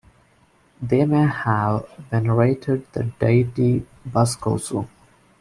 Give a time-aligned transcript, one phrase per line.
[0.81, 4.87] They may have venerated the deity Busgosu.